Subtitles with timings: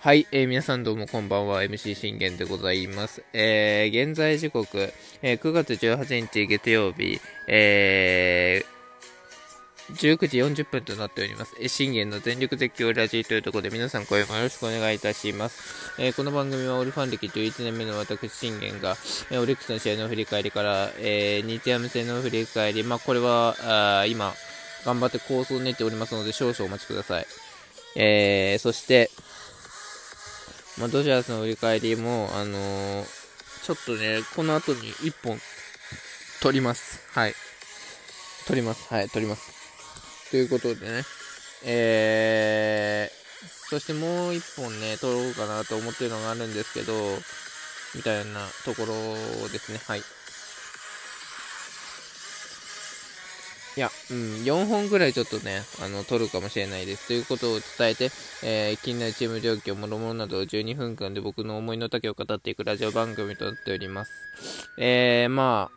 [0.00, 3.24] はい、えー、皆さんどうもこんばんは、MC 信玄でございます。
[3.32, 8.64] えー、現在時刻、えー、9月18日月曜日、え、
[9.94, 11.54] 19時40分となっております。
[11.58, 15.94] え信玄の全力絶叫ラジーというところで皆さん声もよろしくお願いいたします。
[15.98, 18.96] え、この番組はオルファン歴11年目の私信玄が、
[19.30, 24.34] え、オリックスの試合の振り返りから、えー、日ハム戦の振り返り、まあ、これはあ今、
[24.84, 27.26] 頑張って構想を練っておりますので少々お待ちください。
[28.00, 29.10] えー、そして、
[30.78, 33.04] まあ、ドジャースの振り返りも、あのー、
[33.64, 35.40] ちょっとね、この後に1本、
[36.40, 37.00] 取ります。
[37.10, 37.34] はい。
[38.46, 38.86] 取ります。
[38.94, 39.50] はい、取ります。
[40.30, 41.02] ということでね、
[41.64, 46.94] えー、そしてもう1本ね、取ろうかなと思ってるのがあるんですけど、
[47.96, 49.80] みたいなところですね。
[49.88, 50.04] はい。
[53.78, 57.06] いや、うん、4本ぐらいちょっとね、あの、取るかもしれないです。
[57.06, 58.10] ということを伝えて、
[58.42, 64.10] えー、気になるチーム状況、もろもろなどを12分間で僕の思いの丈を語っていくラジオ番組となっております。
[64.78, 65.70] えー、ま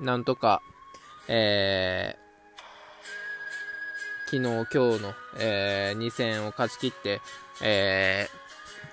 [0.00, 0.62] あ、なんとか、
[1.28, 7.20] えー、昨日、今日の、えー、2戦を勝ち切って、
[7.60, 8.28] え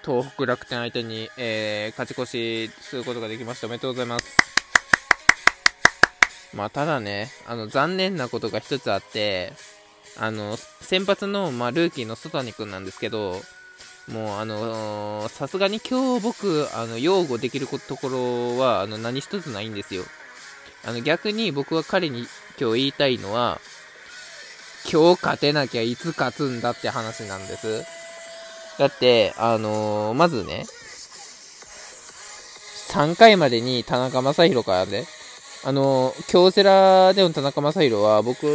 [0.04, 3.68] ー、東北楽天相手に、えー、勝ち越しすることができました。
[3.68, 4.47] おめでとうございます。
[6.58, 9.54] まあ、ただね、あの、残念なことが一つあって、
[10.18, 13.40] あの、先発の、まあ、ルーキーの曽谷君なんですけど、
[14.12, 20.04] もう、あのさすがに今日僕、あの、擁護できるところは、あの、何一つないんですよ。
[20.84, 22.26] あの、逆に僕は彼に
[22.60, 23.62] 今日言いたいのは、
[24.92, 27.86] 今日勝てなきゃいつ勝つんだって話なんです。
[28.80, 30.66] だって、あのー、まずね、
[32.90, 35.06] 3回までに田中将大からね、
[35.68, 38.46] あの、京セラでの田中将大は、僕、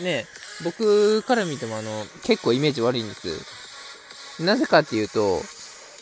[0.00, 0.26] ね、
[0.62, 4.42] 僕から見てもあの、結構イメージ悪いんです。
[4.42, 5.40] なぜかっていうと、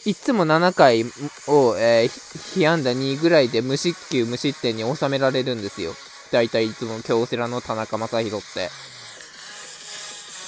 [0.04, 1.04] いつも7回
[1.46, 5.92] を、えー、被安打2ぐらいで無失球無失点に収められるんですよ。
[6.32, 8.68] 大体いつも京セラの田中将大って。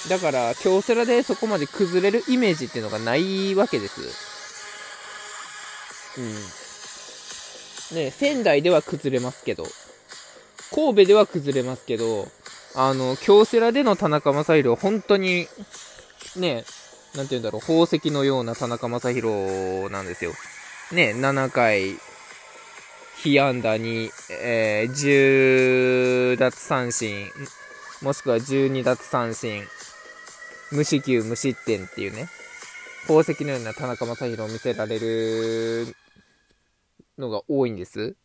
[0.09, 4.01] だから、京セラでそこまで崩れるイメージっていうのがないわけです。
[6.19, 7.95] うん。
[7.95, 9.65] ね、仙台では崩れますけど、
[10.73, 12.27] 神戸では崩れますけど、
[12.75, 15.47] あの、京セラでの田中将大本当に、
[16.35, 16.65] ね、
[17.15, 20.31] なんて言うんだろう、宝石のような田中将大なんですよ。
[20.91, 21.97] ね、7回、
[23.23, 27.31] 被安打に、えー、10奪三振、
[28.01, 29.63] もしくは12奪三振、
[30.71, 32.27] 無四球無失点っていうね、
[33.07, 35.95] 宝石のような田中将大を見せられる
[37.17, 38.15] のが多いんです。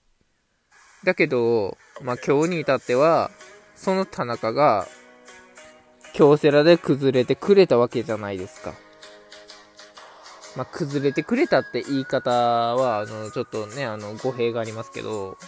[1.05, 3.31] だけど、まあ今日に至っては、
[3.77, 4.87] その田中が、
[6.13, 8.75] 京セラで崩れてくれたわけじゃないですか。
[10.57, 15.39] まあ、崩れてくれたって言い方は、あの、ちょっとね、あの、語弊がありますけど、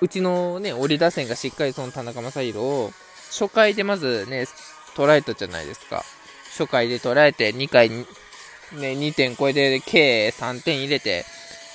[0.00, 2.90] うちのね、折り打線がしっかりその田中将大を、
[3.30, 4.46] 初回でまずね、
[4.96, 6.04] 捉えたじゃないですか。
[6.50, 8.04] 初回で捉えて、2回、ね、
[8.72, 11.24] 2点超えて、計3点入れて、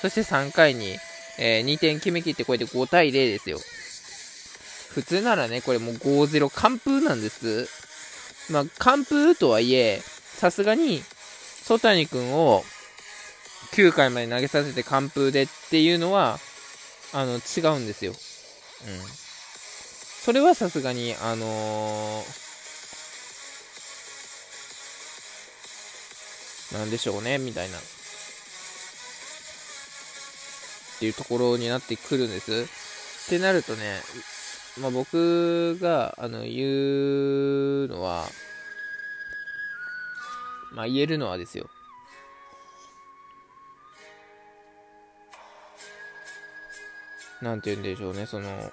[0.01, 0.97] そして3回に、
[1.43, 3.57] えー、2点決めきってこれで5対0ですよ。
[4.93, 7.67] 普通ならね、これもう5-0完封なんです。
[8.51, 10.01] まあ、完封とはいえ、
[10.35, 11.01] さすがに、
[11.63, 12.63] 曽谷君を
[13.71, 16.39] 9回まで投げさせて完封でっていうのは、
[17.11, 18.11] あの、違うんですよ。
[18.11, 18.17] うん。
[20.23, 27.79] それはさすがに、あのー、なんでしょうね、みたいな。
[31.01, 32.51] っていうところになってくるんです。
[33.25, 33.99] ってなるとね、
[34.79, 38.25] まあ、僕があの言うのは、
[40.73, 41.71] まあ、言えるのはですよ。
[47.41, 48.71] なんて言うんでしょうね、その、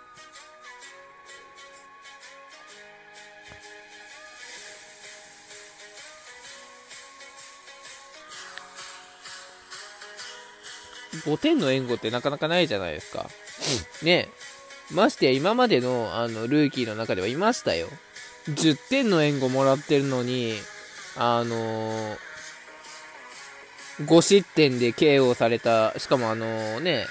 [11.25, 13.29] 5点の援護ってなかなかないじゃないですか。
[14.03, 14.29] ね。
[14.91, 17.89] ましてや今までのあのルーキーの中ではいましたよ。
[18.49, 20.55] 10点の援護もらってるのに、
[21.17, 22.17] あのー、
[24.01, 27.07] 5失点で KO された、しかもあのー、ね、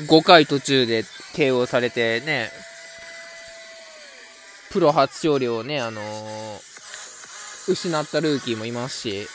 [0.00, 2.50] 5回途中で KO されてね、
[4.70, 9.28] プロ初勝利をね、あのー、失ったルーキーもいますし、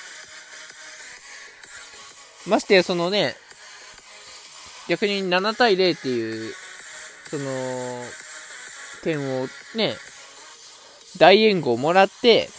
[2.45, 3.35] ましてそのね、
[4.87, 6.53] 逆に7対0っていう、
[7.29, 8.03] その、
[9.03, 9.95] 点をね、
[11.17, 12.49] 大援護をもらって、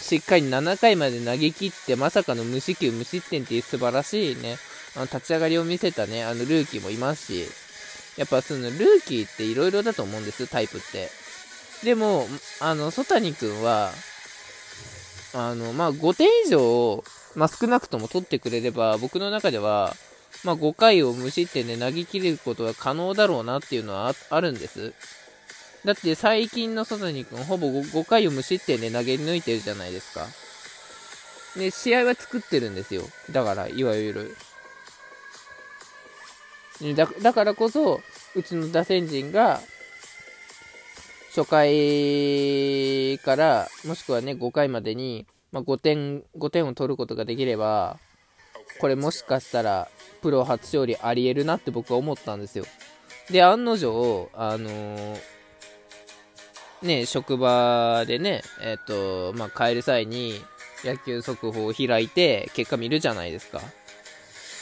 [0.00, 4.56] しっかり7回まで投げ切って、まさかの無四球無失点っていう素晴らしいね、
[4.94, 7.48] あの立ち上がりを見せたね、あのルーキーもいますし、
[8.18, 8.76] やっぱそのルー
[9.06, 11.08] キーって色々だと思うんです、タイプって。
[11.84, 12.26] でも、
[12.60, 13.90] あの、曽谷君は、
[15.34, 17.04] あの、まあ、5点以上、
[17.34, 19.94] まあ、少なくとも取ってくれれば、僕の中では、
[20.44, 24.92] まあ、5回を無失点で投げ切ることは可能だろうなっていうのはあるんです。
[25.84, 30.26] だって最近の佐谷君ほぼ 5, 5回を無失点で投げ抜いてるじゃないですか。
[31.56, 33.02] で、試合は作ってるんですよ。
[33.30, 34.36] だから、いわゆる。
[36.94, 38.00] だだからこそ、
[38.34, 39.60] うちの打線陣が、
[41.34, 47.98] 初回から、もしくはね、5回までに、まあ、5点、5点を取ることができれば、
[48.80, 49.88] これもしかしたら、
[50.26, 52.64] プロ初勝利ありえるなって僕は思ったんですよ。
[53.30, 55.18] で、案の定、あのー、
[56.82, 60.34] ね、職場でね、えっ、ー、と、まあ、帰る際に
[60.82, 63.60] 野球速報を開いて結果見るじゃないですか。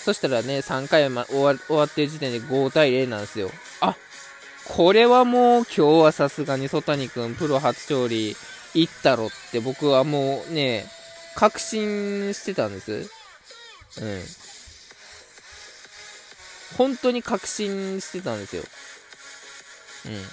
[0.05, 3.51] そしたらね、3回ま終わ終わってる時点で5対0なんですよ。
[3.81, 3.97] あ
[4.67, 8.37] これはもう今日はさすがに曽谷君プロ初勝利
[8.75, 10.85] いったろって僕はもうね、
[11.37, 13.11] 確信してたんです。
[14.03, 14.44] うん。
[16.77, 18.63] 本当に確信してたんですよ。
[20.07, 20.13] うん。
[20.13, 20.25] うん。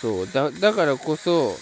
[0.00, 1.58] そうだだからこそ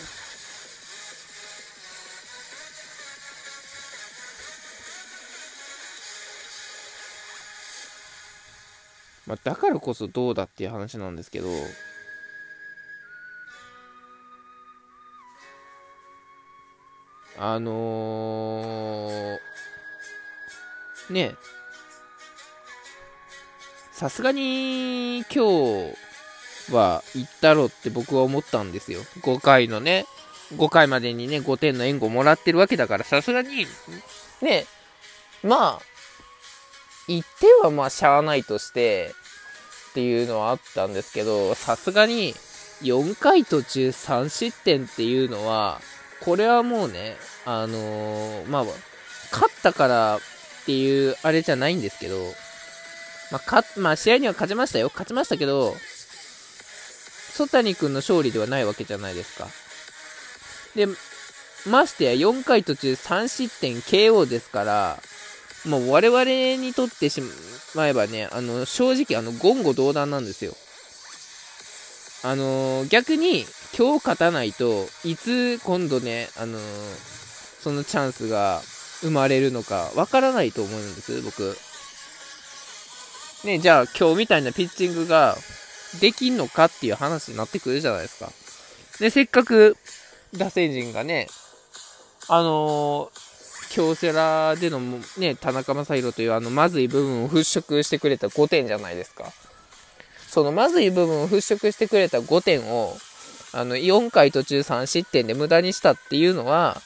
[9.29, 11.49] まあ、だからこそどうだっていう話なんですけど、
[17.39, 21.35] あのー、ね
[23.93, 25.95] さすがに今日
[26.73, 29.01] は行ったろって僕は思ったんですよ。
[29.21, 30.07] 5回のね、
[30.55, 33.67] 5回までにね、5点の援護もらってるわけだから、さすがに、
[34.41, 34.65] ね、
[35.43, 35.88] まあ、
[37.09, 39.15] 1点はまあしゃあないとして、
[39.91, 42.35] っていうのはあったんですけど、さすがに
[42.83, 45.81] 4回途中3失点っていうのは、
[46.21, 48.65] これはもうね、あのー、まあ、
[49.33, 50.21] 勝ったからっ
[50.67, 52.17] ていうあれじゃないんですけど、
[53.31, 54.89] まあ、まあ、試合には勝ちましたよ。
[54.93, 55.75] 勝ちましたけど、
[57.35, 59.49] 曽谷君の勝利ではないわけじゃないですか。
[60.75, 60.87] で、
[61.67, 65.03] ましてや4回途中3失点 KO ですから、
[65.67, 66.25] もう我々
[66.63, 67.23] にとってし
[67.75, 70.55] まえばね、あの、正直、あの、言語道断なんですよ。
[72.23, 73.47] あのー、逆に、
[73.77, 76.63] 今日勝たないといつ今度ね、あのー、
[77.61, 78.61] そのチャンスが
[79.01, 81.57] 生まれるのかわからないと思うんです、僕。
[83.45, 85.37] ね、じゃあ今日みたいなピッチングが
[86.01, 88.33] できんのかっていう話になってくるじゃないですか。
[88.99, 89.77] で、せっかく
[90.37, 91.29] 打線陣がね、
[92.29, 93.11] あの
[93.71, 94.81] 京セラでの
[95.19, 99.33] ね、田中将大というあのまずい部分を払拭してくれた5点じゃないですか。
[100.29, 102.97] そのまずい部分を払拭してくれた5点を、
[103.53, 106.83] あの、4回途中3失点で無駄にしたっていうのは、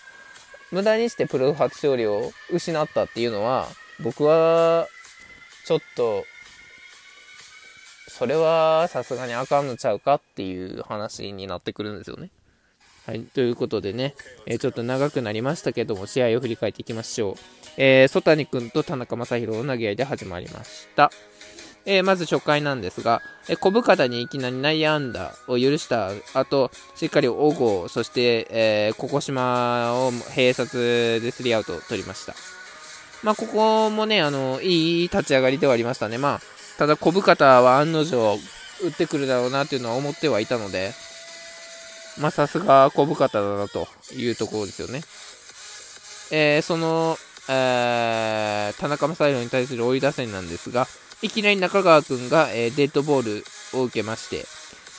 [0.70, 3.68] 無駄にしてプロ初勝利を失ったっていうのは、
[4.00, 4.88] 僕は、
[5.66, 6.24] ちょっと、
[8.08, 12.30] それはさすがにあかんのちゃうかっていう話になってくるんですよね。
[13.04, 14.14] はい、ということでね、
[14.46, 17.34] えー、ちょっと長くなりましたけども、試合を振り返っていきましょう。
[17.76, 21.10] えー、曽谷君と田中将大の投げ合いで始まりました。
[21.84, 32.34] えー、まず初回なんですが、えー、小深田にいきなり内野安打を許した後、しっかり小郷、そして、えー、小古島を併殺でスリーアウトを取りました。
[33.24, 36.18] まあ、ここもね、あの、いい立ち上がりではありましたね。
[36.18, 36.40] まあ、
[36.78, 38.38] ただ小深田は案の定、
[38.84, 40.92] 打ってくるだろうなっていうのは思ってはいたので、
[42.18, 45.02] まあ、さすが小深田だなというところですよね。
[46.30, 47.16] えー、その、
[47.48, 50.86] えー、田中将大に対する追い打線なんですが、
[51.22, 53.42] いきなり中川くんが、えー、デッドボー
[53.72, 54.44] ルを受けまして、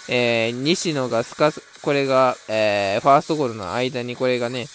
[0.09, 4.67] えー、西野がすかす、これが、えー、ファーストゴールの間にこれがね、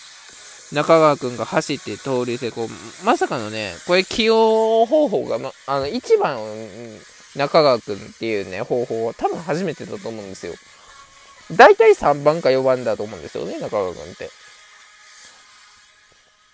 [0.72, 2.68] 中川くんが走って盗塁成功。
[3.04, 6.38] まさかのね、これ起用方法が、ま、あの、1番、
[7.36, 10.54] 中川くんっていうね、方法は多分初めてだと思うんですよ。
[11.52, 14.30] 大体3番か4番だと思うんですよね、中川くんって。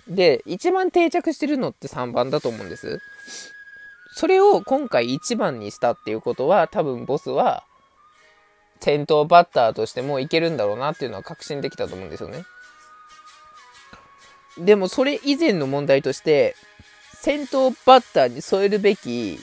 [0.09, 3.01] で、一番定着してるのって3番だと思うんです。
[4.15, 7.65] それを今回1番にしたっていうことは、多分ボスは、
[8.81, 12.45] 先頭バッターとしてもいけるんだろうなっていうのは確信できたと思うんですよね。
[14.59, 16.55] でもそれ以前の問題として、
[17.15, 19.41] 先頭バッターに添えるべき、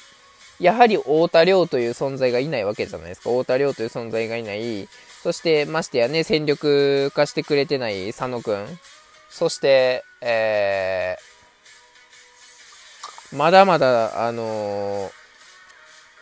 [0.61, 3.31] やはり太田亮という存在がいないわけじゃないですか。
[3.31, 4.87] 太田亮という存在がいない。
[5.23, 8.79] そしてましてやね、戦力化してくれてない佐野くん。
[9.31, 15.11] そして、えー、まだまだ、あのー、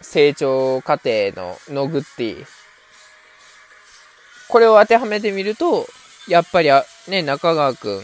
[0.01, 2.45] 成長過程のノグッティ。
[4.47, 5.85] これを当てはめてみると、
[6.29, 6.69] やっぱり
[7.09, 8.03] ね、中川くん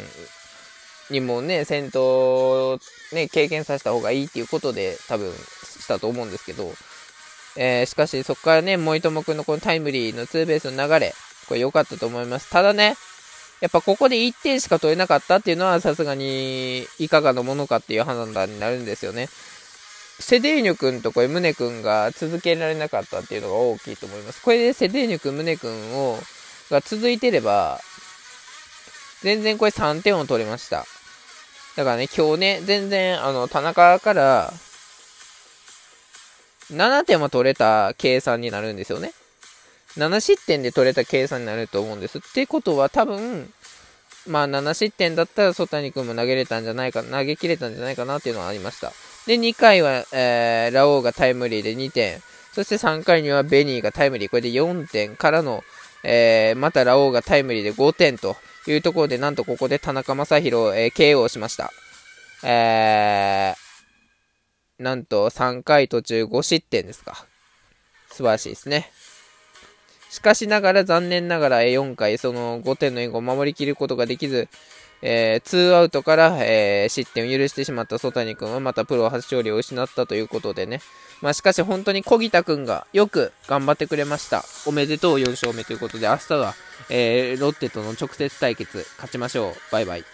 [1.10, 2.80] にもね、戦闘、
[3.14, 6.72] ね、経験させた方がいいっていうことで多分したと思うんですけど、
[7.58, 11.14] えー、しかしそこからね、森友くんのこのタイムリーのツーベースの流れ、
[11.48, 12.50] これ良かったと思います。
[12.50, 12.96] ただね、
[13.62, 19.30] やっぱここで1点しか取れなかったっていうのはさすがにいかがのものかっていう判断になるんですよね。
[20.20, 24.42] セデーニョ君とこれ、ムネ君が続けられなかったっていうのが大きいと思います。
[24.42, 26.18] これでセデーニョ君、ムネ君を、
[26.70, 27.80] が続いてれば、
[29.22, 30.86] 全然これ3点を取れました。
[31.76, 34.54] だからね、今日ね、全然、あの、田中から
[36.72, 39.12] 7点も取れた計算になるんですよね。
[39.98, 42.20] 7失点で取れた計算になると思うんです。
[42.20, 43.52] ってことは多分、
[44.28, 48.92] まあ7失点だったら曽谷君も投げれたんじゃないか、投げ切れたんじゃないかなっていうのはありました。
[49.28, 52.22] で、2回は、えー、ラオウがタイムリーで2点。
[52.54, 54.30] そして3回にはベニーがタイムリー。
[54.30, 55.64] これで4点からの、
[56.04, 58.38] えー、またラオウがタイムリーで5点と
[58.72, 61.72] いうところで、なんとここで田中将大、えー、KO しました。
[62.44, 67.26] えー、なんと3回途中5失点ですか。
[68.10, 68.92] 素晴らしいですね。
[70.10, 74.48] しかしながら残念ながら4回その5点の援護を守りきることができず、
[75.02, 80.82] えー、2アウトから、えー、失点を許してしまった曽谷君はまたプロ初勝利を失ったということでね。
[81.22, 84.44] まあ、しかし本当に小木田君がよく頑張ってくれました。
[84.66, 86.54] おめでとう4勝目ということで明日は、
[86.90, 89.54] えー、ロッテとの直接対決勝ちましょう。
[89.72, 90.06] バイバイ。